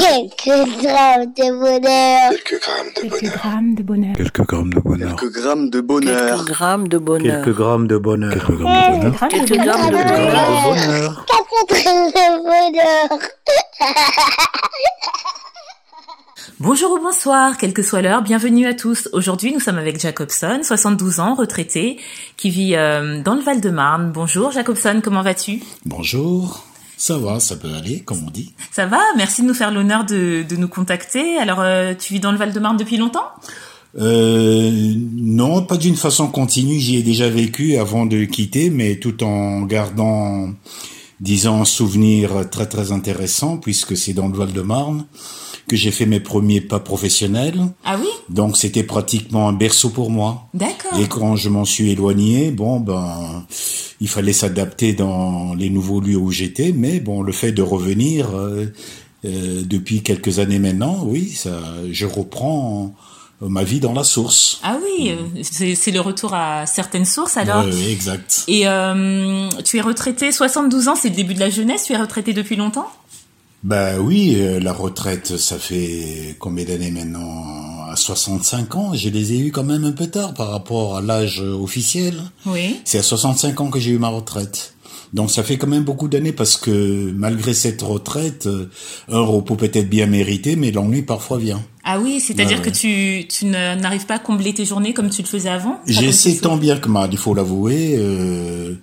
Quelques 0.00 0.82
grammes 0.82 1.32
de 1.36 1.58
bonheur. 1.58 2.30
Quelques 2.30 2.60
grammes 2.60 2.92
de 2.94 3.00
Quelques 3.00 3.20
bonheur. 3.20 3.36
grammes 3.38 3.74
de 3.74 3.82
bonheur. 3.82 4.14
Quelques 4.16 4.42
grammes 4.42 4.68
de 4.68 4.70
bonheur. 4.78 5.16
Quelques 5.16 5.32
grammes 5.32 5.68
de 5.68 5.78
bonheur. 5.78 6.12
Quelques 6.12 6.36
grammes 6.36 6.96
de 6.98 7.08
bonheur. 7.08 7.42
Quelques 7.42 7.56
grammes 7.56 7.86
de 7.86 7.98
bonheur. 7.98 8.32
Quelques 8.32 8.48
grammes 8.48 8.70
de 8.76 8.88
bonheur. 8.88 9.28
Quelques 9.28 9.28
grammes 9.28 9.28
de 9.28 9.28
Quelques 9.28 9.48
bonheur. 9.48 9.64
grammes 9.64 9.90
de 9.90 9.96
bonheur. 10.62 11.26
Quatre 11.26 11.82
grammes 11.82 12.10
de 12.10 12.42
bonheur. 12.42 13.18
Bonjour 16.58 16.92
ou 16.92 16.98
bonsoir, 16.98 17.58
quelle 17.58 17.74
que 17.74 17.82
soit 17.82 18.00
l'heure, 18.00 18.22
bienvenue 18.22 18.66
à 18.66 18.72
tous. 18.72 19.10
Aujourd'hui, 19.12 19.52
nous 19.52 19.60
sommes 19.60 19.76
avec 19.78 20.00
Jacobson, 20.00 20.60
72 20.62 21.20
ans, 21.20 21.34
retraité, 21.34 21.98
qui 22.38 22.48
vit 22.48 22.74
euh, 22.76 23.20
dans 23.22 23.34
le 23.34 23.42
Val-de-Marne. 23.42 24.10
Bonjour 24.12 24.52
Jacobson, 24.52 25.00
comment 25.04 25.20
vas-tu 25.22 25.60
Bonjour, 25.84 26.64
ça 26.96 27.18
va, 27.18 27.40
ça 27.40 27.56
peut 27.56 27.72
aller, 27.74 28.00
comme 28.00 28.24
on 28.26 28.30
dit. 28.30 28.54
Ça 28.72 28.86
va 28.86 29.00
Merci 29.16 29.42
de 29.42 29.46
nous 29.46 29.54
faire 29.54 29.70
l'honneur 29.70 30.04
de, 30.04 30.44
de 30.48 30.56
nous 30.56 30.68
contacter. 30.68 31.36
Alors, 31.38 31.60
euh, 31.60 31.94
tu 31.98 32.14
vis 32.14 32.20
dans 32.20 32.32
le 32.32 32.38
Val-de-Marne 32.38 32.76
depuis 32.76 32.96
longtemps? 32.96 33.28
Euh, 33.98 34.94
non, 35.14 35.62
pas 35.62 35.76
d'une 35.76 35.96
façon 35.96 36.28
continue, 36.28 36.78
j'y 36.78 36.96
ai 36.96 37.02
déjà 37.02 37.30
vécu 37.30 37.76
avant 37.76 38.04
de 38.04 38.24
quitter, 38.24 38.68
mais 38.68 38.96
tout 38.96 39.24
en 39.24 39.62
gardant, 39.62 40.50
disons, 41.20 41.62
un 41.62 41.64
souvenir 41.64 42.48
très 42.50 42.66
très 42.66 42.92
intéressant, 42.92 43.56
puisque 43.56 43.96
c'est 43.96 44.12
dans 44.12 44.28
le 44.28 44.36
Val-de-Marne 44.36 45.06
que 45.68 45.76
j'ai 45.76 45.90
fait 45.90 46.06
mes 46.06 46.20
premiers 46.20 46.60
pas 46.60 46.78
professionnels. 46.78 47.60
Ah 47.84 47.96
oui? 47.98 48.08
Donc 48.28 48.56
c'était 48.56 48.84
pratiquement 48.84 49.48
un 49.48 49.52
berceau 49.52 49.90
pour 49.90 50.10
moi. 50.10 50.48
D'accord. 50.54 50.98
Et 51.00 51.08
quand 51.08 51.36
je 51.36 51.48
m'en 51.48 51.64
suis 51.64 51.90
éloigné, 51.90 52.50
bon 52.50 52.78
ben, 52.78 53.44
il 54.00 54.08
fallait 54.08 54.32
s'adapter 54.32 54.92
dans 54.92 55.54
les 55.54 55.70
nouveaux 55.70 56.00
lieux 56.00 56.16
où 56.16 56.30
j'étais, 56.30 56.72
mais 56.72 57.00
bon, 57.00 57.22
le 57.22 57.32
fait 57.32 57.52
de 57.52 57.62
revenir 57.62 58.36
euh, 58.36 58.66
euh, 59.24 59.62
depuis 59.64 60.02
quelques 60.02 60.38
années 60.38 60.58
maintenant, 60.58 61.02
oui, 61.04 61.30
ça, 61.30 61.58
je 61.90 62.06
reprends 62.06 62.94
euh, 63.42 63.48
ma 63.48 63.64
vie 63.64 63.80
dans 63.80 63.92
la 63.92 64.04
source. 64.04 64.60
Ah 64.62 64.78
oui, 64.82 65.14
c'est 65.42 65.90
le 65.90 66.00
retour 66.00 66.34
à 66.34 66.66
certaines 66.66 67.04
sources 67.04 67.36
alors. 67.36 67.64
Ouais, 67.64 67.90
exact. 67.90 68.44
Et 68.46 68.68
euh, 68.68 69.48
tu 69.64 69.78
es 69.78 69.80
retraité, 69.80 70.32
72 70.32 70.88
ans, 70.88 70.96
c'est 70.96 71.08
le 71.08 71.16
début 71.16 71.34
de 71.34 71.40
la 71.40 71.50
jeunesse, 71.50 71.84
tu 71.84 71.92
es 71.94 71.96
retraité 71.96 72.34
depuis 72.34 72.56
longtemps? 72.56 72.88
Bah 73.64 73.98
oui, 73.98 74.36
la 74.60 74.72
retraite, 74.72 75.38
ça 75.38 75.58
fait 75.58 76.36
combien 76.38 76.64
d'années 76.64 76.90
maintenant? 76.92 77.75
65 77.96 78.74
ans, 78.76 78.94
je 78.94 79.08
les 79.08 79.32
ai 79.32 79.38
eu 79.38 79.50
quand 79.52 79.64
même 79.64 79.84
un 79.84 79.92
peu 79.92 80.06
tard 80.06 80.34
par 80.34 80.50
rapport 80.50 80.96
à 80.98 81.00
l'âge 81.00 81.40
officiel. 81.40 82.14
Oui. 82.46 82.76
C'est 82.84 82.98
à 82.98 83.02
65 83.02 83.60
ans 83.60 83.70
que 83.70 83.78
j'ai 83.80 83.90
eu 83.90 83.98
ma 83.98 84.08
retraite. 84.08 84.72
Donc 85.12 85.30
ça 85.30 85.42
fait 85.44 85.56
quand 85.56 85.68
même 85.68 85.84
beaucoup 85.84 86.08
d'années 86.08 86.32
parce 86.32 86.56
que 86.56 87.12
malgré 87.14 87.54
cette 87.54 87.80
retraite, 87.80 88.46
euh, 88.46 88.68
un 89.08 89.20
repos 89.20 89.54
peut-être 89.54 89.88
bien 89.88 90.06
mérité, 90.06 90.56
mais 90.56 90.72
l'ennui 90.72 91.02
parfois 91.02 91.38
vient. 91.38 91.62
Ah 91.84 92.00
oui, 92.00 92.18
c'est-à-dire 92.18 92.58
Ouais, 92.58 92.64
que 92.64 92.70
tu, 92.70 93.26
tu 93.28 93.46
n'arrives 93.46 94.06
pas 94.06 94.16
à 94.16 94.18
combler 94.18 94.52
tes 94.52 94.64
journées 94.64 94.92
comme 94.92 95.08
tu 95.08 95.22
le 95.22 95.28
faisais 95.28 95.48
avant? 95.48 95.78
J'essaie 95.86 96.34
tant 96.38 96.56
bien 96.56 96.76
que 96.78 96.88
mal, 96.88 97.10
il 97.12 97.18
faut 97.18 97.32
l'avouer. 97.34 97.94
euh, 97.96 98.74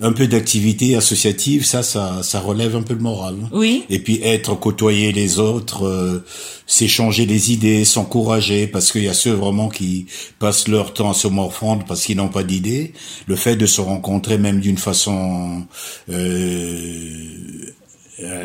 un 0.00 0.12
peu 0.12 0.26
d'activité 0.26 0.96
associative, 0.96 1.64
ça, 1.64 1.82
ça, 1.82 2.22
ça 2.22 2.40
relève 2.40 2.74
un 2.74 2.82
peu 2.82 2.94
le 2.94 3.00
moral. 3.00 3.36
Oui. 3.52 3.84
Et 3.90 3.98
puis 3.98 4.20
être 4.22 4.54
côtoyer 4.54 5.12
les 5.12 5.38
autres, 5.38 5.84
euh, 5.86 6.24
s'échanger 6.66 7.26
des 7.26 7.52
idées, 7.52 7.84
s'encourager, 7.84 8.66
parce 8.66 8.92
qu'il 8.92 9.04
y 9.04 9.08
a 9.08 9.14
ceux 9.14 9.32
vraiment 9.32 9.68
qui 9.68 10.06
passent 10.38 10.68
leur 10.68 10.94
temps 10.94 11.10
à 11.10 11.14
se 11.14 11.28
morfondre 11.28 11.84
parce 11.86 12.04
qu'ils 12.04 12.16
n'ont 12.16 12.28
pas 12.28 12.44
d'idées. 12.44 12.94
Le 13.26 13.36
fait 13.36 13.56
de 13.56 13.66
se 13.66 13.80
rencontrer 13.80 14.38
même 14.38 14.60
d'une 14.60 14.78
façon 14.78 15.64
euh, 16.08 17.72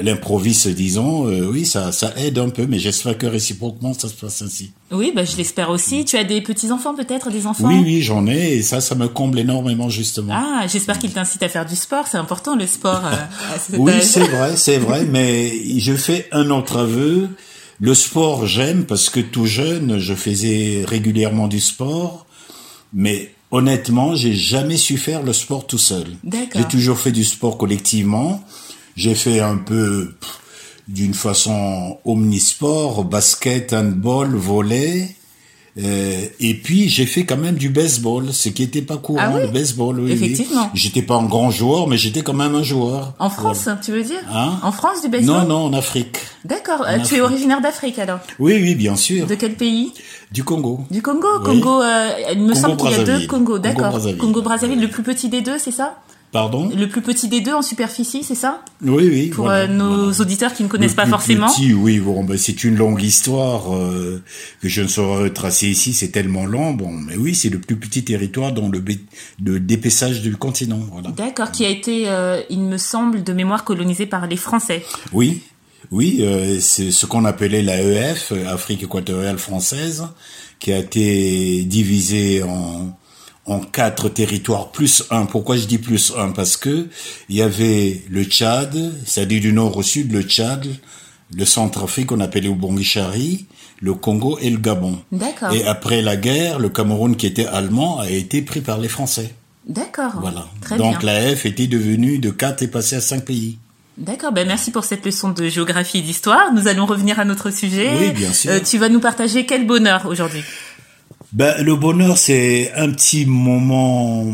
l'improviste, 0.04 0.68
disons, 0.70 1.28
euh, 1.28 1.50
oui, 1.52 1.66
ça, 1.66 1.92
ça 1.92 2.14
aide 2.18 2.38
un 2.38 2.50
peu, 2.50 2.66
mais 2.68 2.80
j'espère 2.80 3.18
que 3.18 3.26
réciproquement 3.26 3.94
ça 3.94 4.08
se 4.08 4.14
passe 4.14 4.42
ainsi. 4.42 4.72
Oui, 4.92 5.12
bah, 5.16 5.26
je 5.26 5.36
l'espère 5.36 5.70
aussi. 5.70 6.06
Tu 6.06 6.16
as 6.18 6.24
des 6.24 6.42
petits-enfants 6.42 6.96
peut-être, 6.96 7.30
des 7.32 7.46
enfants? 7.48 7.68
Oui, 7.68 7.82
oui, 7.84 8.02
j'en 8.02 8.26
ai, 8.28 8.54
et 8.58 8.62
ça, 8.62 8.80
ça 8.82 8.96
me 8.96 9.08
comble 9.08 9.40
énormément 9.40 9.90
justement. 9.90 10.34
Ah, 10.36 10.66
j'espère 10.68 10.98
qu'ils 11.00 11.12
t'incitent 11.12 11.44
à 11.44 11.50
faire 11.50 11.66
du 11.66 11.76
sport. 11.76 12.06
C'est 12.10 12.18
important 12.18 12.56
le 12.56 12.68
sport. 12.68 13.02
euh, 13.06 13.16
Oui, 13.78 13.94
c'est 14.02 14.24
vrai, 14.28 14.56
c'est 14.56 14.78
vrai, 14.78 15.06
mais 15.06 15.52
je 15.80 15.94
fais 15.94 16.28
un 16.32 16.50
autre 16.52 16.78
aveu. 16.78 17.30
Le 17.82 17.94
sport, 17.94 18.46
j'aime 18.46 18.86
parce 18.86 19.10
que 19.10 19.20
tout 19.20 19.46
jeune, 19.46 20.00
je 20.00 20.14
faisais 20.14 20.86
régulièrement 20.88 21.50
du 21.50 21.60
sport, 21.60 22.26
mais 22.94 23.34
honnêtement, 23.52 24.16
j'ai 24.16 24.34
jamais 24.34 24.78
su 24.78 24.98
faire 24.98 25.24
le 25.24 25.34
sport 25.34 25.68
tout 25.68 25.78
seul. 25.78 26.06
D'accord. 26.24 26.62
J'ai 26.62 26.68
toujours 26.70 26.98
fait 26.98 27.12
du 27.12 27.26
sport 27.26 27.58
collectivement. 27.58 28.42
J'ai 28.96 29.16
fait 29.16 29.40
un 29.40 29.58
peu 29.58 30.14
d'une 30.88 31.14
façon 31.14 31.98
omnisport, 32.06 33.04
basket, 33.06 33.74
handball, 33.74 34.36
volley. 34.36 35.16
Euh, 35.78 36.26
et 36.40 36.54
puis 36.54 36.88
j'ai 36.88 37.06
fait 37.06 37.26
quand 37.26 37.36
même 37.36 37.56
du 37.56 37.68
baseball, 37.68 38.32
ce 38.32 38.48
qui 38.48 38.64
était 38.64 38.82
pas 38.82 38.96
courant, 38.96 39.20
Ah 39.22 39.32
oui 39.36 39.42
le 39.42 39.48
baseball. 39.50 40.00
Oui, 40.00 40.06
oui. 40.06 40.12
Effectivement. 40.14 40.70
J'étais 40.74 41.02
pas 41.02 41.16
un 41.16 41.26
grand 41.26 41.52
joueur, 41.52 41.90
mais 41.90 41.98
j'étais 41.98 42.22
quand 42.22 42.34
même 42.34 42.56
un 42.56 42.64
joueur. 42.64 43.14
En 43.20 43.30
France, 43.30 43.68
tu 43.84 43.92
veux 43.92 44.04
dire 44.04 44.22
Hein 44.34 44.58
En 44.64 44.72
France, 44.72 45.02
du 45.02 45.10
baseball 45.10 45.42
Non, 45.42 45.46
non, 45.48 45.66
en 45.66 45.74
Afrique. 45.74 46.18
D'accord. 46.46 46.86
Euh, 46.88 47.00
tu 47.06 47.16
es 47.16 47.22
originaire 47.22 47.60
d'Afrique 47.60 48.00
alors 48.00 48.20
Oui, 48.40 48.54
oui, 48.62 48.76
bien 48.76 48.96
sûr. 48.96 49.28
De 49.28 49.36
quel 49.36 49.56
pays 49.56 49.92
Du 50.32 50.46
Congo. 50.46 50.80
Du 50.92 51.02
Congo. 51.02 51.28
Oui. 51.40 51.60
Congo. 51.60 51.82
euh, 51.82 52.10
il 52.32 52.40
me 52.44 52.54
Congo, 52.54 52.56
semble 52.62 52.78
qu'il 52.78 52.92
y 52.92 52.94
a 52.94 52.98
deux 53.00 53.04
Brazzaville. 53.04 53.28
Congos. 53.28 53.60
D'accord. 53.60 53.82
Congo-Brazzaville. 53.84 54.18
Congo 54.18 54.42
Brazzaville, 54.44 54.82
le 54.82 54.88
plus 54.90 55.04
petit 55.04 55.28
des 55.28 55.42
deux, 55.42 55.58
c'est 55.60 55.72
ça 55.72 55.98
Pardon 56.36 56.70
Le 56.76 56.90
plus 56.90 57.02
petit 57.02 57.30
des 57.30 57.40
deux 57.40 57.54
en 57.54 57.62
superficie, 57.62 58.22
c'est 58.22 58.36
ça 58.36 58.62
Oui, 58.84 59.08
oui. 59.10 59.28
Pour 59.28 59.46
voilà, 59.46 59.64
euh, 59.64 59.68
nos 59.68 59.96
voilà. 59.96 60.20
auditeurs 60.20 60.54
qui 60.54 60.64
ne 60.64 60.68
Le 60.68 60.72
connaissent 60.72 60.94
pas 60.94 61.04
plus 61.04 61.12
forcément. 61.12 61.48
Petit, 61.48 61.74
oui, 61.74 62.00
bon, 62.00 62.26
ben, 62.26 62.38
c'est 62.38 62.66
une 62.66 62.76
longue 62.76 63.02
histoire 63.02 63.74
euh, 63.74 64.22
que 64.62 64.68
je 64.68 64.82
ne 64.82 64.90
saurais 64.90 65.24
retracer 65.24 65.70
ici. 65.70 65.94
C'est 65.94 66.10
tellement 66.10 66.46
long. 66.46 66.74
Bon, 66.74 66.92
mais 66.92 67.16
oui, 67.16 67.36
c'est 67.36 67.48
le 67.48 67.60
plus 67.60 67.78
petit 67.78 68.04
territoire 68.04 68.52
dans 68.52 68.68
le 68.68 68.84
de 69.40 69.58
d'épaissage 69.58 70.22
du 70.22 70.36
continent. 70.36 70.82
Voilà. 70.92 71.12
D'accord, 71.12 71.52
qui 71.52 71.64
a 71.64 71.70
été, 71.70 72.10
euh, 72.10 72.42
il 72.50 72.64
me 72.64 72.78
semble, 72.78 73.24
de 73.24 73.32
mémoire 73.32 73.64
colonisé 73.64 74.06
par 74.06 74.28
les 74.28 74.36
Français. 74.36 74.84
Oui, 75.14 75.42
oui, 75.90 76.18
euh, 76.20 76.60
c'est 76.60 76.92
ce 76.92 77.06
qu'on 77.06 77.24
appelait 77.24 77.62
l'AEF, 77.62 78.34
Afrique 78.50 78.84
équatoriale 78.84 79.38
française, 79.38 80.06
qui 80.60 80.74
a 80.74 80.80
été 80.80 81.64
divisée 81.64 82.44
en 82.44 82.94
en 83.46 83.60
quatre 83.60 84.10
territoires 84.10 84.72
plus 84.72 85.04
un. 85.12 85.26
Pourquoi 85.26 85.58
je 85.58 85.66
dis 85.66 85.78
plus 85.78 86.14
un? 86.18 86.32
Parce 86.32 86.58
que 86.58 86.88
il 87.30 87.36
y 87.36 87.42
avait 87.42 88.04
le 88.10 88.24
Tchad, 88.24 88.94
c'est-à-dire 89.06 89.42
du 89.42 89.54
nord 89.54 89.78
au 89.78 89.84
sud, 89.84 90.12
le 90.12 90.24
Tchad, 90.24 90.68
le 91.36 91.46
Centrafrique 91.46 92.08
qu'on 92.08 92.20
appelait 92.20 92.42
le 92.42 92.54
Bongichari, 92.54 93.46
le 93.80 93.94
Congo 93.94 94.38
et 94.42 94.50
le 94.50 94.58
Gabon. 94.58 95.00
D'accord. 95.12 95.54
Et 95.54 95.66
après 95.66 96.02
la 96.02 96.16
guerre, 96.16 96.60
le 96.60 96.70
Cameroun 96.70 97.16
qui 97.16 97.28
était 97.28 97.46
allemand 97.46 98.00
a 98.00 98.10
été 98.10 98.42
pris 98.42 98.62
par 98.62 98.80
les 98.80 98.90
Français. 98.90 99.34
D'accord. 99.68 100.14
Voilà. 100.22 100.48
Très 100.62 100.78
Donc 100.78 101.00
bien. 101.00 101.14
l'AEF 101.14 101.46
était 101.46 101.68
devenue 101.68 102.20
de 102.20 102.30
quatre 102.30 102.62
et 102.64 102.68
passée 102.68 102.96
à 102.96 103.02
cinq 103.02 103.26
pays. 103.26 103.58
D'accord, 103.98 104.34
ben 104.34 104.46
merci 104.46 104.72
pour 104.72 104.84
cette 104.84 105.06
leçon 105.06 105.30
de 105.30 105.48
géographie 105.48 106.00
et 106.00 106.02
d'histoire. 106.02 106.54
Nous 106.54 106.68
allons 106.68 106.86
revenir 106.86 107.18
à 107.18 107.24
notre 107.26 107.50
sujet. 107.50 107.90
Oui, 107.98 108.12
bien 108.12 108.34
sûr. 108.34 108.52
Euh, 108.52 108.60
tu 108.60 108.78
vas 108.78 108.90
nous 108.90 109.00
partager 109.00 109.46
quel 109.46 109.66
bonheur 109.66 110.06
aujourd'hui 110.06 110.42
Ben, 111.36 111.62
le 111.62 111.76
bonheur, 111.76 112.18
c'est 112.18 112.72
un 112.76 112.90
petit 112.92 113.26
moment 113.26 114.34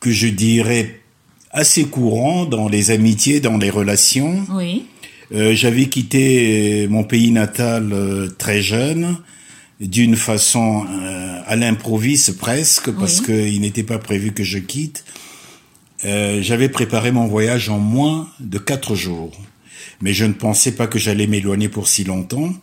que 0.00 0.10
je 0.10 0.28
dirais 0.28 1.00
assez 1.50 1.84
courant 1.84 2.46
dans 2.46 2.68
les 2.70 2.90
amitiés, 2.90 3.40
dans 3.40 3.58
les 3.58 3.68
relations. 3.68 4.46
Oui. 4.54 4.86
Euh, 5.32 5.54
J'avais 5.54 5.86
quitté 5.90 6.84
euh, 6.84 6.88
mon 6.88 7.04
pays 7.04 7.30
natal 7.32 7.92
euh, 7.92 8.28
très 8.38 8.62
jeune, 8.62 9.18
d'une 9.78 10.16
façon 10.16 10.86
euh, 10.88 11.40
à 11.46 11.54
l'improviste 11.54 12.38
presque, 12.38 12.90
parce 12.92 13.20
Oui. 13.20 13.26
qu'il 13.50 13.60
n'était 13.60 13.82
pas 13.82 13.98
prévu 13.98 14.32
que 14.32 14.42
je 14.42 14.58
quitte. 14.58 15.04
Euh, 16.06 16.40
J'avais 16.40 16.70
préparé 16.70 17.12
mon 17.12 17.26
voyage 17.26 17.68
en 17.68 17.78
moins 17.78 18.26
de 18.40 18.56
quatre 18.56 18.94
jours, 18.94 19.32
mais 20.00 20.14
je 20.14 20.24
ne 20.24 20.32
pensais 20.32 20.72
pas 20.72 20.86
que 20.86 20.98
j'allais 20.98 21.26
m'éloigner 21.26 21.68
pour 21.68 21.88
si 21.88 22.04
longtemps. 22.04 22.54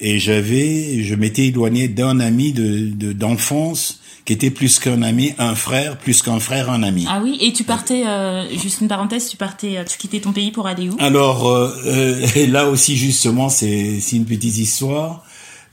Et 0.00 0.18
j'avais, 0.18 1.02
je 1.02 1.14
m'étais 1.14 1.46
éloigné 1.46 1.88
d'un 1.88 2.18
ami 2.20 2.52
de 2.52 2.88
de- 2.88 3.12
d'enfance 3.12 4.00
qui 4.24 4.32
était 4.32 4.50
plus 4.50 4.78
qu'un 4.78 5.02
ami, 5.02 5.34
un 5.38 5.54
frère, 5.54 5.98
plus 5.98 6.22
qu'un 6.22 6.40
frère, 6.40 6.70
un 6.70 6.82
ami. 6.82 7.04
Ah 7.08 7.20
oui, 7.22 7.36
et 7.42 7.52
tu 7.52 7.62
partais, 7.62 8.04
euh, 8.06 8.48
juste 8.56 8.80
une 8.80 8.88
parenthèse, 8.88 9.28
tu 9.28 9.36
partais, 9.36 9.76
euh, 9.76 9.84
tu 9.84 9.98
quittais 9.98 10.20
ton 10.20 10.32
pays 10.32 10.50
pour 10.50 10.66
aller 10.66 10.88
où? 10.88 10.96
Alors 10.98 11.46
euh, 11.46 11.70
euh, 11.86 12.46
là 12.48 12.68
aussi 12.70 12.96
justement 12.96 13.48
c'est 13.50 14.00
c'est 14.00 14.16
une 14.16 14.24
petite 14.24 14.56
histoire. 14.58 15.22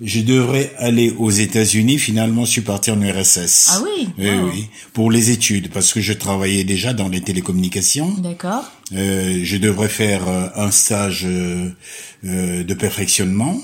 Je 0.03 0.19
devrais 0.21 0.73
aller 0.79 1.13
aux 1.19 1.29
États-Unis. 1.29 1.99
Finalement, 1.99 2.43
je 2.43 2.49
suis 2.49 2.61
parti 2.61 2.89
en 2.89 2.99
URSS. 2.99 3.67
Ah 3.69 3.81
oui, 3.83 4.07
Oui, 4.17 4.29
wow. 4.31 4.49
oui, 4.51 4.65
pour 4.93 5.11
les 5.11 5.29
études, 5.29 5.69
parce 5.69 5.93
que 5.93 6.01
je 6.01 6.13
travaillais 6.13 6.63
déjà 6.63 6.91
dans 6.93 7.07
les 7.07 7.21
télécommunications. 7.21 8.09
D'accord. 8.17 8.63
Euh, 8.95 9.41
je 9.43 9.57
devrais 9.57 9.89
faire 9.89 10.27
euh, 10.27 10.47
un 10.55 10.71
stage 10.71 11.27
de 12.23 12.73
perfectionnement. 12.73 13.57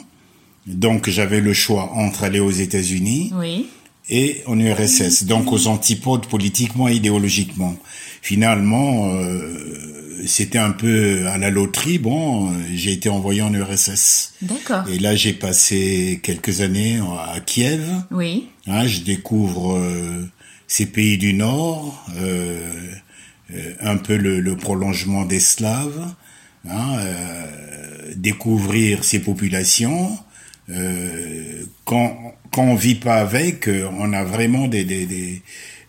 Donc, 0.67 1.09
j'avais 1.09 1.39
le 1.41 1.53
choix 1.53 1.93
entre 1.93 2.23
aller 2.23 2.39
aux 2.39 2.51
États-Unis 2.51 3.31
Oui. 3.35 3.67
et 4.09 4.43
en 4.45 4.59
URSS, 4.59 5.23
donc 5.23 5.51
aux 5.51 5.67
antipodes 5.67 6.27
politiquement 6.27 6.87
et 6.89 6.93
idéologiquement. 6.95 7.75
finalement, 8.21 9.09
c'était 10.25 10.57
un 10.57 10.71
peu 10.71 11.25
à 11.27 11.37
la 11.37 11.49
loterie. 11.49 11.99
Bon, 11.99 12.51
j'ai 12.73 12.91
été 12.91 13.07
envoyé 13.07 13.41
en 13.41 13.53
URSS. 13.53 14.33
D'accord. 14.41 14.83
Et 14.89 14.99
là, 14.99 15.15
j'ai 15.15 15.31
passé 15.33 16.19
quelques 16.21 16.59
années 16.61 16.99
à 17.33 17.39
Kiev. 17.39 17.83
Oui. 18.11 18.47
Hein, 18.65 18.85
je 18.87 18.99
découvre 19.01 19.79
ces 20.67 20.87
pays 20.87 21.17
du 21.17 21.33
Nord, 21.33 22.05
un 23.79 23.97
peu 23.97 24.17
le, 24.17 24.41
le 24.41 24.55
prolongement 24.57 25.23
des 25.23 25.39
Slaves. 25.39 26.13
Hein, 26.69 26.97
découvrir 28.15 29.03
ces 29.03 29.19
populations. 29.19 30.17
Euh, 30.69 31.63
quand, 31.85 32.35
quand 32.51 32.63
on 32.63 32.75
vit 32.75 32.95
pas 32.95 33.15
avec, 33.15 33.67
euh, 33.67 33.87
on 33.99 34.11
a 34.13 34.23
vraiment 34.23 34.67
des, 34.67 34.83
des, 34.83 35.05
des, 35.05 35.41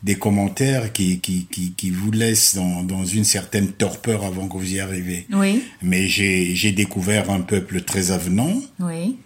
des 0.04 0.14
commentaires 0.14 0.92
qui, 0.92 1.18
qui, 1.18 1.46
qui, 1.50 1.72
qui, 1.72 1.90
vous 1.90 2.12
laissent 2.12 2.54
dans, 2.54 2.84
dans 2.84 3.04
une 3.04 3.24
certaine 3.24 3.72
torpeur 3.72 4.24
avant 4.24 4.46
que 4.48 4.56
vous 4.56 4.74
y 4.74 4.80
arrivez. 4.80 5.26
Oui. 5.32 5.64
Mais 5.82 6.06
j'ai, 6.06 6.54
j'ai 6.54 6.70
découvert 6.72 7.30
un 7.30 7.40
peuple 7.40 7.80
très 7.80 8.12
avenant, 8.12 8.54
oui. 8.78 9.16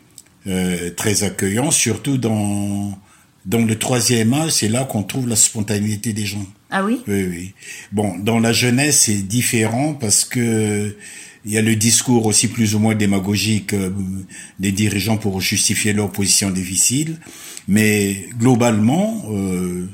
euh, 0.47 0.91
très 0.97 1.23
accueillant, 1.25 1.71
surtout 1.71 2.17
dans, 2.17 2.99
dans 3.45 3.65
le 3.65 3.79
troisième 3.79 4.33
âge, 4.35 4.53
c'est 4.53 4.69
là 4.69 4.85
qu'on 4.85 5.03
trouve 5.03 5.29
la 5.29 5.37
spontanéité 5.37 6.13
des 6.13 6.27
gens. 6.27 6.47
Ah 6.71 6.85
oui? 6.85 7.01
Oui, 7.09 7.25
oui. 7.25 7.53
Bon, 7.91 8.17
dans 8.19 8.39
la 8.39 8.53
jeunesse, 8.53 9.03
c'est 9.03 9.23
différent 9.23 9.95
parce 9.95 10.25
que 10.25 10.97
il 11.45 11.51
y 11.51 11.59
a 11.59 11.63
le 11.63 11.75
discours 11.75 12.27
aussi 12.27 12.47
plus 12.47 12.77
ou 12.77 12.79
moins 12.79 12.95
démagogique 12.95 13.73
euh, 13.73 13.91
des 14.61 14.71
dirigeants 14.71 15.17
pour 15.17 15.41
justifier 15.41 15.93
leur 15.93 16.13
position 16.13 16.51
difficile. 16.51 17.19
Mais 17.67 18.29
globalement, 18.39 19.25
euh, 19.29 19.89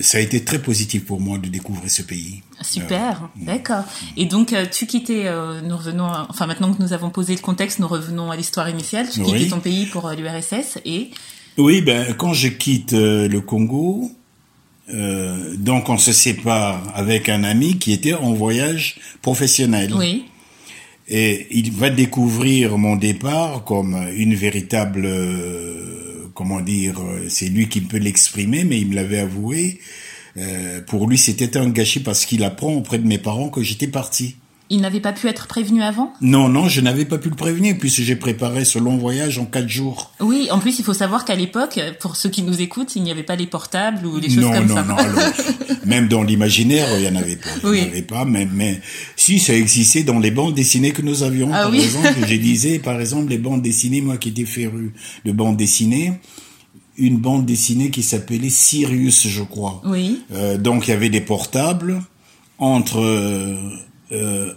ça 0.00 0.18
a 0.18 0.20
été 0.20 0.44
très 0.44 0.60
positif 0.60 1.04
pour 1.04 1.20
moi 1.20 1.38
de 1.38 1.48
découvrir 1.48 1.90
ce 1.90 2.02
pays. 2.02 2.42
Super, 2.62 3.22
euh, 3.22 3.44
d'accord. 3.44 3.84
Et 4.16 4.26
donc, 4.26 4.52
euh, 4.52 4.66
tu 4.70 4.86
quittais, 4.86 5.26
euh, 5.26 5.60
nous 5.60 5.76
revenons, 5.76 6.06
à, 6.06 6.26
enfin 6.30 6.46
maintenant 6.46 6.72
que 6.74 6.82
nous 6.82 6.92
avons 6.92 7.10
posé 7.10 7.34
le 7.34 7.40
contexte, 7.40 7.78
nous 7.78 7.88
revenons 7.88 8.30
à 8.30 8.36
l'histoire 8.36 8.68
initiale. 8.68 9.08
Tu 9.08 9.22
quittais 9.22 9.48
ton 9.48 9.60
pays 9.60 9.86
pour 9.86 10.10
l'URSS 10.10 10.78
et 10.84 11.10
Oui, 11.58 11.80
ben 11.80 12.14
quand 12.14 12.32
je 12.32 12.48
quitte 12.48 12.92
euh, 12.92 13.28
le 13.28 13.40
Congo, 13.40 14.10
euh, 14.92 15.56
donc 15.56 15.88
on 15.88 15.98
se 15.98 16.12
sépare 16.12 16.82
avec 16.94 17.28
un 17.28 17.44
ami 17.44 17.78
qui 17.78 17.92
était 17.92 18.14
en 18.14 18.32
voyage 18.34 18.98
professionnel. 19.22 19.92
oui, 19.94 20.26
Et 21.08 21.46
il 21.50 21.72
va 21.72 21.90
découvrir 21.90 22.78
mon 22.78 22.96
départ 22.96 23.64
comme 23.64 23.96
une 24.14 24.34
véritable, 24.34 25.06
euh, 25.06 26.28
comment 26.34 26.60
dire, 26.60 27.00
c'est 27.28 27.48
lui 27.48 27.68
qui 27.68 27.80
peut 27.80 27.98
l'exprimer, 27.98 28.64
mais 28.64 28.80
il 28.80 28.88
me 28.88 28.94
l'avait 28.94 29.18
avoué. 29.18 29.80
Euh, 30.36 30.80
pour 30.82 31.08
lui, 31.08 31.18
c'était 31.18 31.56
un 31.56 31.68
gâchis 31.68 32.00
parce 32.00 32.26
qu'il 32.26 32.44
apprend 32.44 32.72
auprès 32.74 32.98
de 32.98 33.06
mes 33.06 33.18
parents 33.18 33.48
que 33.48 33.62
j'étais 33.62 33.88
parti. 33.88 34.36
Il 34.68 34.80
n'avait 34.80 35.00
pas 35.00 35.12
pu 35.12 35.28
être 35.28 35.46
prévenu 35.46 35.82
avant? 35.82 36.12
Non, 36.20 36.48
non, 36.48 36.68
je 36.68 36.80
n'avais 36.80 37.04
pas 37.04 37.18
pu 37.18 37.28
le 37.30 37.36
prévenir 37.36 37.76
puisque 37.78 38.00
j'ai 38.02 38.16
préparé 38.16 38.64
ce 38.64 38.78
long 38.78 38.96
voyage 38.96 39.38
en 39.38 39.44
quatre 39.46 39.68
jours. 39.68 40.12
Oui, 40.20 40.48
en 40.50 40.58
plus, 40.58 40.78
il 40.78 40.84
faut 40.84 40.94
savoir 40.94 41.24
qu'à 41.24 41.34
l'époque, 41.36 41.78
pour 42.00 42.16
ceux 42.16 42.28
qui 42.30 42.42
nous 42.42 42.60
écoutent, 42.60 42.96
il 42.96 43.02
n'y 43.02 43.10
avait 43.10 43.22
pas 43.22 43.36
les 43.36 43.46
portables 43.46 44.04
ou 44.06 44.18
les 44.18 44.28
choses 44.28 44.38
non, 44.44 44.52
comme 44.52 44.66
non, 44.66 44.74
ça. 44.74 44.82
non, 44.82 44.96
alors, 44.96 45.18
même 45.86 46.08
dans 46.08 46.22
l'imaginaire, 46.22 46.88
il 46.96 47.02
n'y 47.02 47.08
en 47.08 47.20
avait 47.20 47.36
pas. 47.36 47.48
Il 47.62 47.68
Oui. 47.68 47.80
n'y 47.80 47.84
en 47.86 47.88
avait 47.90 48.02
pas, 48.02 48.24
mais, 48.24 48.48
mais 48.52 48.80
si, 49.14 49.38
ça 49.38 49.54
existait 49.54 50.02
dans 50.02 50.18
les 50.18 50.30
bandes 50.32 50.54
dessinées 50.54 50.92
que 50.92 51.02
nous 51.02 51.22
avions. 51.22 51.50
Ah 51.52 51.62
par 51.62 51.70
oui. 51.70 51.82
exemple, 51.84 52.14
je 52.26 52.34
disais, 52.36 52.78
par 52.78 53.00
exemple, 53.00 53.30
les 53.30 53.38
bandes 53.38 53.62
dessinées, 53.62 54.00
moi 54.00 54.16
qui 54.16 54.30
étais 54.30 54.44
féru 54.46 54.92
de 55.24 55.32
bandes 55.32 55.56
dessinées, 55.56 56.14
une 56.98 57.18
bande 57.18 57.44
dessinée 57.46 57.90
qui 57.90 58.02
s'appelait 58.02 58.48
Sirius, 58.50 59.28
je 59.28 59.42
crois. 59.42 59.82
Oui, 59.84 60.22
Euh, 60.32 60.56
donc, 60.58 60.88
il 60.88 60.90
y 60.90 60.94
avait 60.94 61.10
des 61.10 61.20
portables 61.20 62.00
entre, 62.58 63.00
euh, 63.00 63.54
euh, 64.12 64.52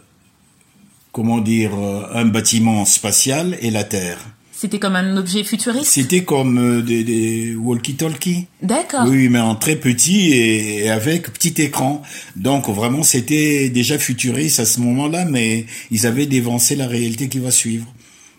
comment 1.11 1.39
dire, 1.39 1.71
euh, 1.75 2.03
un 2.13 2.25
bâtiment 2.25 2.85
spatial 2.85 3.57
et 3.61 3.71
la 3.71 3.83
Terre. 3.83 4.19
c'était 4.51 4.77
comme 4.79 4.95
un 4.95 5.17
objet 5.17 5.43
futuriste? 5.43 5.85
C'était 5.85 6.23
comme 6.23 6.57
euh, 6.59 6.81
des, 6.81 7.03
des 7.03 7.55
walkie-talkie. 7.55 8.47
D'accord. 8.61 9.05
Oui, 9.07 9.29
mais 9.29 9.39
en 9.39 9.55
très 9.55 9.75
petit 9.77 10.31
et, 10.31 10.85
et 10.85 10.89
avec 10.89 11.31
petit 11.33 11.61
écran. 11.61 12.01
Donc 12.35 12.67
vraiment, 12.69 13.03
c'était 13.03 13.69
déjà 13.69 13.97
futuriste 13.97 14.59
à 14.59 14.65
ce 14.65 14.79
moment-là, 14.81 15.25
mais 15.25 15.65
ils 15.91 16.05
avaient 16.05 16.25
dévancé 16.27 16.75
la 16.75 16.87
réalité 16.87 17.27
qui 17.29 17.39
va 17.39 17.51
suivre. 17.51 17.87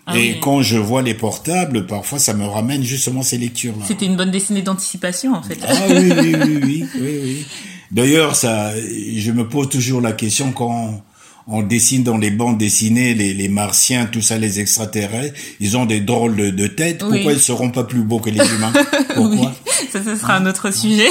Ah 0.07 0.17
et 0.17 0.31
oui. 0.31 0.37
quand 0.41 0.63
je 0.63 0.77
vois 0.77 1.03
les 1.03 1.13
portables, 1.13 1.85
parfois 1.85 2.17
ça 2.17 2.33
me 2.33 2.45
ramène 2.45 2.83
justement 2.83 3.21
ces 3.21 3.37
lectures-là. 3.37 3.85
C'était 3.87 4.07
une 4.07 4.15
bonne 4.17 4.31
dessinée 4.31 4.63
d'anticipation, 4.63 5.33
en 5.35 5.43
fait. 5.43 5.59
Ah 5.67 5.73
oui, 5.89 6.11
oui, 6.19 6.35
oui, 6.35 6.59
oui, 6.63 6.85
oui, 6.95 7.19
oui. 7.23 7.45
D'ailleurs, 7.91 8.35
ça, 8.35 8.71
je 8.77 9.31
me 9.31 9.47
pose 9.47 9.69
toujours 9.69 10.01
la 10.01 10.13
question 10.13 10.51
quand 10.51 11.03
on 11.47 11.63
dessine 11.63 12.03
dans 12.03 12.17
les 12.17 12.31
bandes 12.31 12.57
dessinées 12.57 13.13
les, 13.13 13.33
les 13.33 13.49
martiens, 13.49 14.05
tout 14.05 14.21
ça, 14.21 14.37
les 14.37 14.59
extraterrestres, 14.59 15.35
ils 15.59 15.75
ont 15.75 15.85
des 15.85 15.99
drôles 15.99 16.35
de, 16.35 16.49
de 16.51 16.67
têtes. 16.67 17.03
Oui. 17.03 17.17
Pourquoi 17.17 17.33
ils 17.33 17.39
seront 17.39 17.69
pas 17.71 17.83
plus 17.83 18.01
beaux 18.01 18.19
que 18.19 18.29
les 18.29 18.39
humains? 18.39 18.73
Pourquoi? 19.15 19.53
Oui, 19.83 19.87
ça, 19.91 19.99
ce 20.05 20.15
sera 20.15 20.35
un 20.35 20.45
autre 20.45 20.71
sujet. 20.73 21.09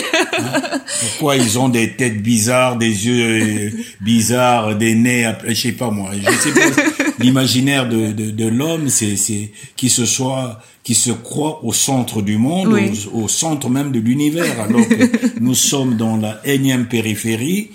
Pourquoi 1.00 1.36
ils 1.36 1.58
ont 1.58 1.68
des 1.68 1.96
têtes 1.96 2.22
bizarres, 2.22 2.76
des 2.76 3.06
yeux 3.06 3.42
euh, 3.42 3.70
bizarres, 4.00 4.76
des 4.76 4.94
nez, 4.94 5.30
je 5.46 5.54
sais 5.54 5.72
pas 5.72 5.90
moi. 5.90 6.10
Je 6.14 6.30
sais 6.30 6.52
pas. 6.52 6.99
L'imaginaire 7.20 7.88
de, 7.88 8.12
de, 8.12 8.30
de 8.30 8.46
l'homme, 8.46 8.88
c'est 8.88 9.16
c'est 9.16 9.50
qui 9.76 9.88
se 9.90 10.04
soit, 10.06 10.60
qui 10.82 10.94
se 10.94 11.10
croit 11.10 11.64
au 11.64 11.72
centre 11.72 12.22
du 12.22 12.36
monde, 12.38 12.68
Oui. 12.72 12.90
au, 13.12 13.22
au 13.24 13.28
centre 13.28 13.68
même 13.68 13.92
de 13.92 14.00
l'univers, 14.00 14.60
alors 14.60 14.86
que 14.88 15.40
nous 15.40 15.54
sommes 15.54 15.96
dans 15.96 16.16
la 16.16 16.40
énième 16.44 16.86
périphérie. 16.86 17.70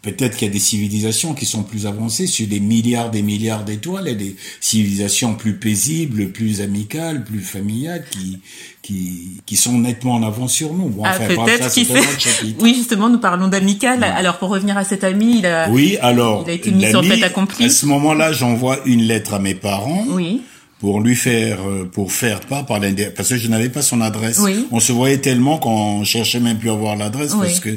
Peut-être 0.00 0.36
qu'il 0.36 0.46
y 0.46 0.50
a 0.50 0.52
des 0.52 0.60
civilisations 0.60 1.34
qui 1.34 1.44
sont 1.44 1.64
plus 1.64 1.86
avancées 1.86 2.28
sur 2.28 2.46
des 2.46 2.60
milliards 2.60 3.10
des 3.10 3.22
milliards 3.22 3.64
d'étoiles, 3.64 4.06
et 4.08 4.14
des 4.14 4.36
civilisations 4.60 5.34
plus 5.34 5.54
paisibles, 5.54 6.30
plus 6.30 6.60
amicales, 6.60 7.24
plus 7.24 7.40
familiales, 7.40 8.04
qui 8.10 8.38
qui 8.80 9.40
qui 9.44 9.56
sont 9.56 9.78
nettement 9.78 10.14
en 10.14 10.22
avance 10.22 10.52
sur 10.52 10.72
nous. 10.72 10.88
Bon, 10.88 11.02
Ah, 11.04 11.16
enfin, 11.18 11.44
peut-être 11.44 11.72
qui 11.72 11.84
chapitre. 11.84 12.62
Oui, 12.62 12.74
justement, 12.76 13.08
nous 13.08 13.18
parlons 13.18 13.48
d'amical. 13.48 14.04
Alors, 14.04 14.38
pour 14.38 14.50
revenir 14.50 14.76
à 14.76 14.84
cet 14.84 15.02
ami, 15.04 15.40
il 15.40 15.46
a... 15.46 15.68
Oui, 15.68 15.96
alors, 16.00 16.44
Il 16.46 16.50
a 16.50 16.54
été 16.54 16.70
mis 16.70 16.88
sur 16.88 17.04
fait 17.04 17.22
accompli. 17.22 17.64
À 17.64 17.68
ce 17.70 17.86
moment-là, 17.86 18.32
j'envoie 18.32 18.78
une 18.86 19.02
lettre 19.02 19.34
à 19.34 19.38
mes 19.40 19.54
parents 19.54 20.04
Oui, 20.08 20.42
pour 20.78 21.00
lui 21.00 21.16
faire, 21.16 21.58
euh, 21.68 21.88
pour 21.90 22.12
faire 22.12 22.40
part 22.40 22.64
par 22.66 22.80
parce 23.16 23.28
que 23.30 23.36
je 23.36 23.48
n'avais 23.48 23.68
pas 23.68 23.82
son 23.82 24.00
adresse. 24.00 24.38
Oui. 24.38 24.66
On 24.70 24.80
se 24.80 24.92
voyait 24.92 25.18
tellement 25.18 25.58
qu'on 25.58 26.04
cherchait 26.04 26.40
même 26.40 26.58
plus 26.58 26.70
à 26.70 26.74
avoir 26.74 26.96
l'adresse 26.96 27.32
Oui. 27.34 27.46
parce 27.46 27.60
que 27.60 27.76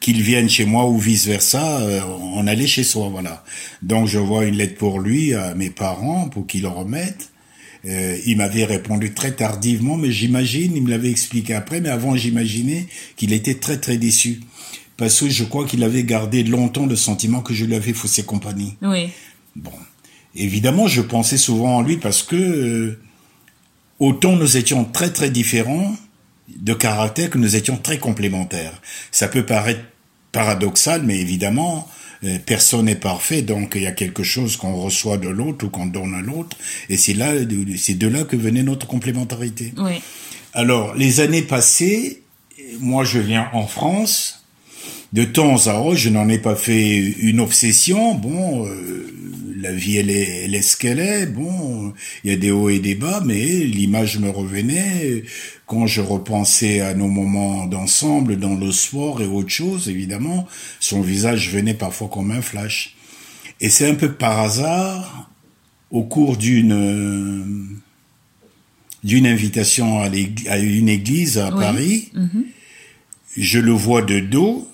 qu'il 0.00 0.22
vienne 0.22 0.48
chez 0.48 0.64
moi 0.64 0.86
ou 0.88 0.98
vice 0.98 1.26
versa, 1.26 1.80
euh, 1.80 2.00
on 2.34 2.46
allait 2.46 2.66
chez 2.66 2.84
soi, 2.84 3.08
voilà. 3.08 3.44
Donc 3.82 4.06
je 4.06 4.18
vois 4.18 4.44
une 4.44 4.56
lettre 4.56 4.76
pour 4.76 5.00
lui 5.00 5.34
à 5.34 5.54
mes 5.54 5.70
parents 5.70 6.28
pour 6.28 6.46
qu'ils 6.46 6.62
le 6.62 6.68
remettent. 6.68 7.30
Euh, 7.84 8.18
il 8.26 8.36
m'avait 8.36 8.64
répondu 8.64 9.14
très 9.14 9.32
tardivement, 9.32 9.96
mais 9.96 10.10
j'imagine, 10.10 10.76
il 10.76 10.82
me 10.82 10.90
l'avait 10.90 11.10
expliqué 11.10 11.54
après, 11.54 11.80
mais 11.80 11.88
avant 11.88 12.16
j'imaginais 12.16 12.86
qu'il 13.16 13.32
était 13.32 13.54
très 13.54 13.78
très 13.78 13.98
déçu. 13.98 14.40
Parce 14.96 15.20
que 15.20 15.28
je 15.28 15.44
crois 15.44 15.64
qu'il 15.64 15.84
avait 15.84 16.02
gardé 16.02 16.42
longtemps 16.42 16.86
le 16.86 16.96
sentiment 16.96 17.40
que 17.40 17.54
je 17.54 17.64
lui 17.64 17.74
avais 17.74 17.92
faussé 17.92 18.24
compagnie. 18.24 18.74
oui. 18.82 19.10
Bon, 19.56 19.72
évidemment, 20.36 20.86
je 20.86 21.00
pensais 21.00 21.36
souvent 21.36 21.78
en 21.78 21.82
lui 21.82 21.96
parce 21.96 22.22
que 22.22 22.36
euh, 22.36 23.00
autant 23.98 24.36
nous 24.36 24.56
étions 24.56 24.84
très 24.84 25.10
très 25.10 25.30
différents 25.30 25.96
de 26.56 26.74
caractère 26.74 27.30
que 27.30 27.38
nous 27.38 27.56
étions 27.56 27.76
très 27.76 27.98
complémentaires. 27.98 28.80
Ça 29.10 29.28
peut 29.28 29.44
paraître 29.44 29.82
paradoxal, 30.32 31.02
mais 31.04 31.18
évidemment, 31.18 31.88
euh, 32.24 32.38
personne 32.44 32.86
n'est 32.86 32.94
parfait, 32.94 33.42
donc 33.42 33.72
il 33.76 33.82
y 33.82 33.86
a 33.86 33.92
quelque 33.92 34.22
chose 34.22 34.56
qu'on 34.56 34.74
reçoit 34.74 35.18
de 35.18 35.28
l'autre 35.28 35.66
ou 35.66 35.70
qu'on 35.70 35.86
donne 35.86 36.14
à 36.14 36.20
l'autre, 36.20 36.56
et 36.88 36.96
c'est 36.96 37.14
là, 37.14 37.32
c'est 37.76 37.94
de 37.96 38.08
là 38.08 38.24
que 38.24 38.36
venait 38.36 38.62
notre 38.62 38.86
complémentarité. 38.86 39.72
Oui. 39.78 40.02
Alors, 40.54 40.94
les 40.94 41.20
années 41.20 41.42
passées, 41.42 42.22
moi 42.80 43.04
je 43.04 43.18
viens 43.18 43.48
en 43.52 43.66
France. 43.66 44.34
De 45.14 45.24
temps 45.24 45.68
à 45.68 45.80
autre, 45.80 45.96
je 45.96 46.10
n'en 46.10 46.28
ai 46.28 46.38
pas 46.38 46.54
fait 46.54 46.98
une 46.98 47.40
obsession. 47.40 48.14
Bon, 48.14 48.66
euh, 48.66 49.10
la 49.60 49.72
vie 49.72 49.96
elle 49.96 50.10
est, 50.10 50.44
elle 50.44 50.54
est 50.54 50.62
ce 50.62 50.76
qu'elle 50.76 51.00
est. 51.00 51.26
Bon, 51.26 51.92
il 52.24 52.30
y 52.30 52.34
a 52.34 52.36
des 52.36 52.50
hauts 52.50 52.68
et 52.68 52.78
des 52.78 52.94
bas, 52.94 53.22
mais 53.24 53.44
l'image 53.44 54.18
me 54.18 54.30
revenait 54.30 55.24
quand 55.66 55.86
je 55.86 56.00
repensais 56.00 56.80
à 56.80 56.94
nos 56.94 57.08
moments 57.08 57.66
d'ensemble 57.66 58.38
dans 58.38 58.54
le 58.54 58.70
sport 58.70 59.20
et 59.20 59.26
autre 59.26 59.50
chose. 59.50 59.88
Évidemment, 59.88 60.46
son 60.80 61.00
visage 61.00 61.50
venait 61.50 61.74
parfois 61.74 62.08
comme 62.08 62.30
un 62.30 62.42
flash. 62.42 62.94
Et 63.60 63.68
c'est 63.68 63.90
un 63.90 63.94
peu 63.94 64.12
par 64.12 64.38
hasard, 64.40 65.30
au 65.90 66.04
cours 66.04 66.36
d'une 66.36 67.78
d'une 69.04 69.26
invitation 69.26 70.00
à, 70.00 70.08
une 70.58 70.88
église 70.88 71.38
à 71.38 71.54
Oui. 71.54 71.60
Paris. 71.60 72.12
Je 73.36 73.58
le 73.60 73.70
vois 73.72 74.02
de 74.02 74.18
dos, 74.18 74.68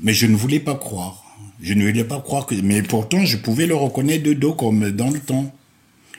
mais 0.00 0.12
je 0.12 0.26
ne 0.26 0.36
voulais 0.36 0.60
pas 0.60 0.74
croire. 0.74 1.21
Je 1.62 1.74
ne 1.74 1.86
voulais 1.86 2.04
pas 2.04 2.20
croire 2.20 2.44
que, 2.46 2.54
mais 2.56 2.82
pourtant 2.82 3.24
je 3.24 3.36
pouvais 3.36 3.66
le 3.66 3.74
reconnaître 3.74 4.24
de 4.24 4.32
dos 4.32 4.52
comme 4.54 4.90
dans 4.90 5.10
le 5.10 5.20
temps. 5.20 5.52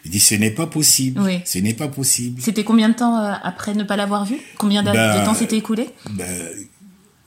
Il 0.06 0.12
dit 0.12 0.20
ce 0.20 0.36
n'est 0.36 0.52
pas 0.52 0.68
possible. 0.68 1.22
Oui. 1.22 1.40
Ce 1.46 1.60
n'est 1.60 1.74
pas 1.74 1.88
possible. 1.88 2.42
C'était 2.42 2.64
combien 2.64 2.90
de 2.90 2.94
temps 2.96 3.18
euh, 3.18 3.34
après 3.44 3.74
ne 3.74 3.84
pas 3.84 3.96
l'avoir 3.96 4.26
vu? 4.26 4.36
Combien 4.58 4.84
Ben, 4.84 5.20
de 5.20 5.26
temps 5.26 5.34
s'était 5.34 5.58
écoulé? 5.58 5.90
Ben, 6.12 6.28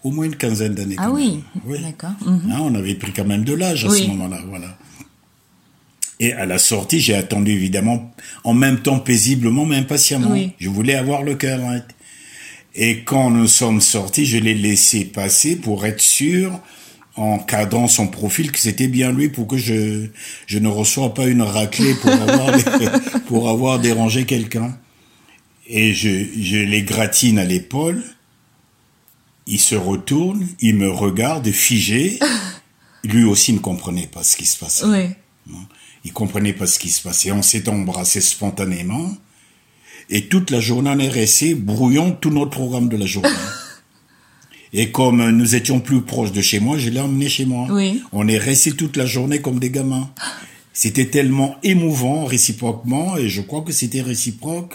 au 0.03 0.11
moins 0.11 0.25
une 0.27 0.37
quinzaine 0.37 0.75
d'années. 0.75 0.97
Ah 0.99 1.11
oui. 1.11 1.41
Oui. 1.65 1.79
d'accord. 1.83 2.11
Hein, 2.27 2.59
on 2.61 2.75
avait 2.75 2.95
pris 2.95 3.13
quand 3.13 3.25
même 3.25 3.45
de 3.45 3.55
l'âge 3.55 3.85
à 3.85 3.89
Oui. 3.89 4.03
ce 4.03 4.09
moment-là, 4.09 4.41
voilà. 4.49 4.77
Et 6.21 6.33
à 6.33 6.47
la 6.47 6.59
sortie, 6.59 7.01
j'ai 7.01 7.15
attendu 7.15 7.51
évidemment, 7.51 8.15
en 8.45 8.55
même 8.55 8.81
temps 8.81 8.99
paisiblement, 8.99 9.67
mais 9.67 9.77
impatiemment. 9.77 10.31
Oui. 10.33 10.53
Je 10.59 10.69
voulais 10.71 10.95
avoir 10.95 11.23
le 11.23 11.35
cœur 11.35 11.59
net. 11.59 11.85
Et 12.75 13.03
quand 13.05 13.31
nous 13.31 13.49
sommes 13.49 13.81
sortis, 13.81 14.27
je 14.27 14.39
l'ai 14.39 14.55
laissé 14.55 15.05
passer 15.07 15.57
pour 15.57 15.85
être 15.87 16.01
sûr, 16.01 16.59
en 17.17 17.39
cadrant 17.39 17.89
son 17.89 18.09
profil, 18.09 18.53
que 18.53 18.59
c'était 18.59 18.89
bien 18.89 19.11
lui 19.11 19.29
pour 19.29 19.47
que 19.47 19.57
je, 19.57 20.07
je 20.47 20.59
ne 20.59 20.69
reçois 20.69 21.15
pas 21.15 21.27
une 21.27 21.43
raclée 21.43 21.95
pour 21.95 22.13
avoir, 22.29 22.53
pour 23.27 23.49
avoir 23.49 23.79
dérangé 23.79 24.25
quelqu'un. 24.25 24.79
Et 25.67 25.95
je, 25.95 26.09
je 26.41 26.59
les 26.59 26.83
gratine 26.83 27.39
à 27.39 27.45
l'épaule. 27.45 28.03
Il 29.47 29.61
se 29.61 29.75
retourne, 29.75 30.47
il 30.61 30.77
me 30.77 30.91
regarde 30.91 31.51
figé. 31.51 32.19
Lui 33.05 33.25
aussi 33.25 33.53
ne 33.53 33.59
comprenait 33.59 34.09
pas 34.09 34.23
ce 34.23 34.37
qui 34.37 34.47
se 34.47 34.59
passait. 34.59 34.85
Oui. 34.85 35.55
Il 36.05 36.13
comprenait 36.13 36.53
pas 36.53 36.67
ce 36.67 36.79
qui 36.79 36.89
se 36.89 37.03
passait. 37.03 37.33
On 37.33 37.43
s'est 37.43 37.69
embrassé 37.69 38.21
spontanément. 38.21 39.17
Et 40.09 40.29
toute 40.29 40.51
la 40.51 40.61
journée, 40.61 40.91
on 40.93 40.99
est 40.99 41.09
resté 41.09 41.55
brouillon 41.55 42.13
tout 42.13 42.31
notre 42.31 42.51
programme 42.51 42.89
de 42.89 42.97
la 42.97 43.07
journée. 43.07 43.29
Et 44.73 44.91
comme 44.91 45.31
nous 45.31 45.55
étions 45.55 45.81
plus 45.81 46.03
proches 46.03 46.33
de 46.33 46.41
chez 46.43 46.61
moi, 46.61 46.77
je 46.79 46.91
l'ai 46.91 47.01
emmené 47.01 47.29
chez 47.29 47.45
moi. 47.45 47.67
Oui. 47.71 48.03
On 48.13 48.27
est 48.29 48.39
resté 48.39 48.73
toute 48.73 48.97
la 48.97 49.07
journée 49.07 49.41
comme 49.41 49.59
des 49.59 49.71
gamins. 49.71 50.11
C'était 50.73 51.07
tellement 51.07 51.57
émouvant 51.63 52.25
réciproquement, 52.27 53.17
et 53.17 53.29
je 53.29 53.41
crois 53.41 53.63
que 53.63 53.73
c'était 53.73 54.03
réciproque, 54.03 54.75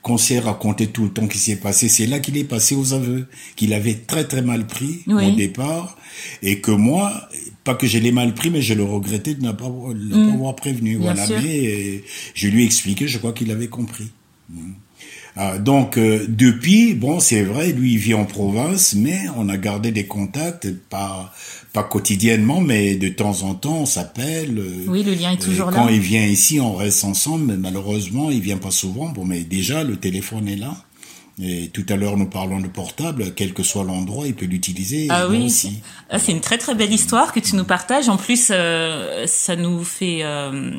qu'on 0.00 0.16
s'est 0.16 0.38
raconté 0.38 0.86
tout 0.86 1.02
le 1.04 1.10
temps 1.10 1.26
qui 1.26 1.38
s'est 1.38 1.56
passé. 1.56 1.88
C'est 1.88 2.06
là 2.06 2.20
qu'il 2.20 2.38
est 2.38 2.44
passé 2.44 2.74
aux 2.74 2.94
aveux, 2.94 3.26
qu'il 3.56 3.74
avait 3.74 3.94
très 3.96 4.24
très 4.24 4.40
mal 4.40 4.66
pris 4.66 5.00
Oui. 5.08 5.26
au 5.26 5.30
départ, 5.34 5.98
et 6.42 6.60
que 6.60 6.70
moi, 6.70 7.28
pas 7.64 7.74
que 7.74 7.86
je 7.86 7.98
l'ai 7.98 8.12
mal 8.12 8.32
pris, 8.32 8.48
mais 8.50 8.62
je 8.62 8.72
le 8.72 8.84
regrettais 8.84 9.34
de 9.34 9.42
ne 9.42 9.52
pas, 9.52 9.66
de 9.68 10.26
pas 10.28 10.32
avoir 10.32 10.54
prévenu. 10.56 10.96
Bien 10.96 11.12
voilà, 11.12 11.26
sûr. 11.26 11.36
mais 11.42 11.66
euh, 11.66 11.98
je 12.34 12.48
lui 12.48 12.62
ai 12.62 12.64
expliqué, 12.64 13.08
je 13.08 13.18
crois 13.18 13.32
qu'il 13.32 13.50
avait 13.50 13.68
compris. 13.68 14.08
Mm. 14.48 14.72
Ah, 15.38 15.58
donc 15.58 15.98
euh, 15.98 16.24
depuis, 16.28 16.94
bon, 16.94 17.20
c'est 17.20 17.42
vrai, 17.42 17.72
lui 17.72 17.92
il 17.92 17.98
vit 17.98 18.14
en 18.14 18.24
province, 18.24 18.94
mais 18.94 19.18
on 19.36 19.48
a 19.50 19.56
gardé 19.58 19.90
des 19.92 20.06
contacts, 20.06 20.70
pas 20.88 21.32
pas 21.74 21.82
quotidiennement, 21.82 22.62
mais 22.62 22.94
de 22.96 23.08
temps 23.10 23.42
en 23.42 23.54
temps 23.54 23.80
on 23.80 23.86
s'appelle. 23.86 24.58
euh, 24.58 24.84
Oui, 24.88 25.02
le 25.02 25.12
lien 25.12 25.32
est 25.32 25.36
toujours 25.42 25.70
là. 25.70 25.76
Quand 25.76 25.88
il 25.88 26.00
vient 26.00 26.24
ici, 26.24 26.58
on 26.58 26.74
reste 26.74 27.04
ensemble, 27.04 27.44
mais 27.52 27.56
malheureusement 27.58 28.30
il 28.30 28.40
vient 28.40 28.56
pas 28.56 28.70
souvent. 28.70 29.10
Bon, 29.10 29.26
mais 29.26 29.40
déjà 29.40 29.84
le 29.84 29.96
téléphone 29.96 30.48
est 30.48 30.56
là. 30.56 30.74
Et 31.42 31.68
tout 31.68 31.84
à 31.90 31.96
l'heure 31.96 32.16
nous 32.16 32.30
parlons 32.30 32.60
de 32.60 32.66
portable, 32.66 33.34
quel 33.34 33.52
que 33.52 33.62
soit 33.62 33.84
l'endroit, 33.84 34.26
il 34.26 34.34
peut 34.34 34.46
l'utiliser. 34.46 35.06
Ah 35.10 35.28
oui, 35.28 35.44
aussi. 35.46 35.80
Ah, 36.08 36.18
c'est 36.18 36.32
une 36.32 36.40
très 36.40 36.56
très 36.56 36.74
belle 36.74 36.92
histoire 36.92 37.32
que 37.34 37.40
tu 37.40 37.56
nous 37.56 37.64
partages. 37.64 38.08
En 38.08 38.16
plus, 38.16 38.48
euh, 38.50 39.24
ça 39.26 39.54
nous 39.54 39.84
fait 39.84 40.20
euh, 40.22 40.70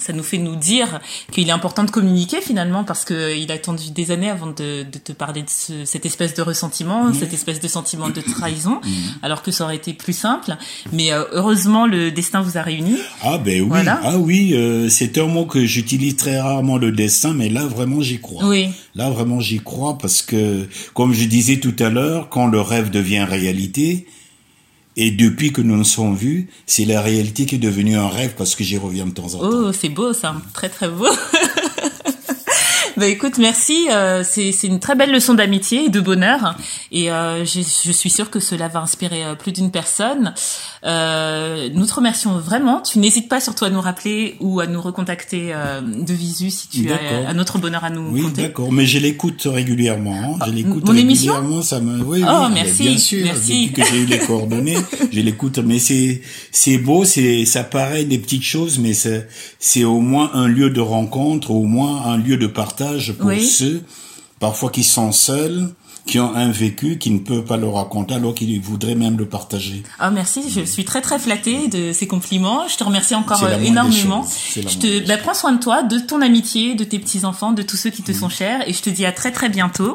ça 0.00 0.12
nous 0.12 0.24
fait 0.24 0.38
nous 0.38 0.56
dire 0.56 0.98
qu'il 1.30 1.48
est 1.48 1.52
important 1.52 1.84
de 1.84 1.92
communiquer 1.92 2.40
finalement 2.40 2.82
parce 2.82 3.04
que 3.04 3.36
il 3.38 3.52
a 3.52 3.54
attendu 3.54 3.92
des 3.92 4.10
années 4.10 4.30
avant 4.30 4.48
de, 4.48 4.82
de 4.82 4.98
te 4.98 5.12
parler 5.12 5.42
de 5.42 5.48
ce- 5.50 5.84
cette 5.84 6.04
espèce 6.06 6.34
de 6.34 6.42
ressentiment, 6.42 7.12
cette 7.14 7.32
espèce 7.32 7.60
de 7.60 7.68
sentiment 7.68 8.08
de 8.08 8.20
trahison, 8.20 8.80
alors 9.22 9.42
que 9.42 9.52
ça 9.52 9.62
aurait 9.62 9.76
été 9.76 9.92
plus 9.94 10.12
simple. 10.16 10.56
Mais 10.92 11.12
euh, 11.12 11.22
heureusement, 11.32 11.86
le 11.86 12.10
destin 12.10 12.40
vous 12.40 12.58
a 12.58 12.62
réunis. 12.62 12.98
Ah 13.22 13.38
ben 13.38 13.60
oui, 13.60 13.68
Voilà. 13.68 14.00
ah 14.02 14.18
oui, 14.18 14.54
euh, 14.54 14.88
c'est 14.88 15.18
un 15.18 15.26
mot 15.26 15.46
que 15.46 15.64
j'utilise 15.64 16.16
très 16.16 16.40
rarement 16.40 16.78
le 16.78 16.90
destin, 16.90 17.32
mais 17.32 17.48
là 17.48 17.64
vraiment 17.66 18.00
j'y 18.00 18.18
crois. 18.20 18.44
Oui. 18.46 18.70
Là 18.94 19.10
vraiment 19.10 19.40
j'y 19.40 19.60
crois 19.60 19.98
parce 19.98 20.22
que, 20.22 20.66
comme 20.94 21.12
je 21.12 21.24
disais 21.24 21.60
tout 21.60 21.76
à 21.78 21.90
l'heure, 21.90 22.28
quand 22.28 22.46
le 22.46 22.60
rêve 22.60 22.90
devient 22.90 23.24
réalité, 23.28 24.06
et 24.96 25.10
depuis 25.10 25.52
que 25.52 25.60
nous 25.60 25.76
nous 25.76 25.84
sommes 25.84 26.16
vus, 26.16 26.48
c'est 26.66 26.84
la 26.84 27.00
réalité 27.00 27.46
qui 27.46 27.54
est 27.54 27.58
devenue 27.58 27.96
un 27.96 28.08
rêve 28.08 28.34
parce 28.36 28.54
que 28.54 28.64
j'y 28.64 28.76
reviens 28.76 29.06
de 29.06 29.12
temps 29.12 29.34
en 29.34 29.38
temps. 29.38 29.50
Oh, 29.50 29.72
c'est 29.72 29.88
beau 29.88 30.12
ça, 30.12 30.34
très 30.52 30.68
très 30.68 30.88
beau. 30.88 31.06
Bah 33.00 33.06
écoute, 33.06 33.38
merci. 33.38 33.86
euh, 33.90 34.22
c'est 34.24 34.52
c'est 34.52 34.66
une 34.66 34.78
très 34.78 34.94
belle 34.94 35.10
leçon 35.10 35.32
d'amitié 35.32 35.86
et 35.86 35.88
de 35.88 36.00
bonheur. 36.00 36.54
Et 36.92 37.10
euh, 37.10 37.46
je, 37.46 37.60
je 37.62 37.92
suis 37.92 38.10
sûre 38.10 38.28
que 38.28 38.40
cela 38.40 38.68
va 38.68 38.80
inspirer 38.80 39.24
euh, 39.24 39.34
plus 39.34 39.52
d'une 39.52 39.70
personne. 39.70 40.34
Euh, 40.84 41.70
nous 41.72 41.86
te 41.86 41.94
remercions 41.94 42.36
vraiment. 42.38 42.82
Tu 42.82 42.98
n'hésites 42.98 43.28
pas 43.30 43.40
surtout 43.40 43.64
à 43.64 43.70
nous 43.70 43.80
rappeler 43.80 44.36
ou 44.40 44.60
à 44.60 44.66
nous 44.66 44.82
recontacter 44.82 45.48
euh, 45.54 45.80
de 45.80 46.12
visu 46.12 46.50
si 46.50 46.68
tu 46.68 46.90
as 46.92 47.28
un 47.30 47.38
autre 47.38 47.58
bonheur 47.58 47.84
à 47.84 47.90
nous 47.90 48.06
Oui, 48.12 48.22
conter. 48.22 48.42
d'accord, 48.42 48.70
mais 48.70 48.84
je 48.84 48.98
l'écoute 48.98 49.42
régulièrement. 49.46 50.36
hein. 50.38 50.44
Je 50.46 50.52
l'écoute 50.52 50.84
mon 50.86 50.94
émission 50.94 51.32
régulièrement, 51.34 51.62
ça 51.62 51.80
me. 51.80 52.02
Oui, 52.04 52.22
Oh, 52.22 52.44
oui, 52.48 52.52
merci, 52.52 52.82
bien 52.82 52.98
sûr. 52.98 53.24
merci. 53.24 53.68
Depuis 53.68 53.72
que 53.82 53.88
j'ai 53.90 54.00
eu 54.02 54.06
les 54.06 54.18
coordonnées, 54.18 54.76
je 55.12 55.20
l'écoute. 55.20 55.58
Mais 55.58 55.78
c'est 55.78 56.20
c'est 56.50 56.76
beau, 56.76 57.06
c'est 57.06 57.46
ça 57.46 57.64
paraît 57.64 58.04
des 58.04 58.18
petites 58.18 58.42
choses, 58.42 58.78
mais 58.78 58.92
c'est 58.92 59.26
c'est 59.58 59.84
au 59.84 60.00
moins 60.00 60.30
un 60.34 60.48
lieu 60.48 60.68
de 60.68 60.80
rencontre, 60.82 61.50
au 61.50 61.64
moins 61.64 62.04
un 62.04 62.18
lieu 62.18 62.36
de 62.36 62.46
partage 62.46 62.89
pour 63.18 63.26
Oui. 63.26 63.44
ceux 63.44 63.82
parfois 64.38 64.70
qui 64.70 64.82
sont 64.84 65.12
seuls, 65.12 65.68
qui 66.06 66.18
ont 66.18 66.34
un 66.34 66.50
vécu, 66.50 66.98
qui 66.98 67.10
ne 67.10 67.18
peuvent 67.18 67.44
pas 67.44 67.58
le 67.58 67.68
raconter, 67.68 68.14
alors 68.14 68.34
qu'ils 68.34 68.60
voudraient 68.60 68.94
même 68.94 69.18
le 69.18 69.26
partager. 69.26 69.82
Ah 69.98 70.10
merci, 70.10 70.42
je 70.50 70.62
suis 70.62 70.84
très 70.84 71.02
très 71.02 71.18
flattée 71.18 71.68
de 71.68 71.92
ces 71.92 72.06
compliments. 72.06 72.66
Je 72.66 72.76
te 72.76 72.82
remercie 72.84 73.14
encore 73.14 73.44
euh, 73.44 73.58
énormément. 73.60 74.26
Je 74.56 74.60
te 74.78 75.06
bah, 75.06 75.18
prends 75.18 75.34
soin 75.34 75.52
de 75.52 75.60
toi, 75.60 75.82
de 75.82 75.98
ton 75.98 76.22
amitié, 76.22 76.74
de 76.74 76.84
tes 76.84 76.98
petits 76.98 77.24
enfants, 77.24 77.52
de 77.52 77.62
tous 77.62 77.76
ceux 77.76 77.90
qui 77.90 78.02
te 78.02 78.12
sont 78.12 78.30
chers 78.30 78.66
et 78.66 78.72
je 78.72 78.80
te 78.80 78.90
dis 78.90 79.04
à 79.04 79.12
très 79.12 79.30
très 79.30 79.50
bientôt. 79.50 79.94